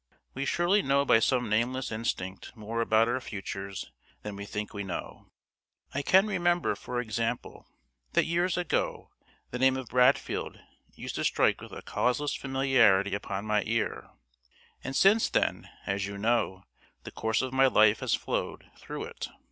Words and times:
We 0.33 0.45
surely 0.45 0.81
know 0.81 1.05
by 1.05 1.19
some 1.19 1.47
nameless 1.47 1.91
instinct 1.91 2.55
more 2.57 2.81
about 2.81 3.07
our 3.07 3.21
futures 3.21 3.91
than 4.23 4.35
we 4.35 4.47
think 4.47 4.73
we 4.73 4.83
know. 4.83 5.27
I 5.93 6.01
can 6.01 6.25
remember, 6.25 6.73
for 6.73 6.99
example, 6.99 7.67
that 8.13 8.25
years 8.25 8.57
ago 8.57 9.11
the 9.51 9.59
name 9.59 9.77
of 9.77 9.89
Bradfield 9.89 10.59
used 10.95 11.13
to 11.17 11.23
strike 11.23 11.61
with 11.61 11.71
a 11.71 11.83
causeless 11.83 12.33
familiarity 12.33 13.13
upon 13.13 13.45
my 13.45 13.61
ear; 13.67 14.09
and 14.83 14.95
since 14.95 15.29
then, 15.29 15.69
as 15.85 16.07
you 16.07 16.17
know, 16.17 16.63
the 17.03 17.11
course 17.11 17.43
of 17.43 17.53
my 17.53 17.67
life 17.67 17.99
has 17.99 18.15
flowed 18.15 18.65
through 18.77 19.03
it. 19.03 19.27